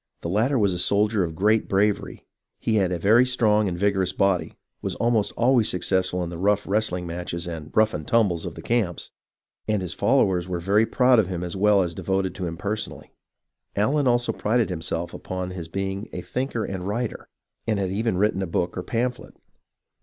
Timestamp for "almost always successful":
4.95-6.23